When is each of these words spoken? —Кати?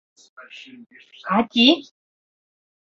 —Кати? 1.27 1.67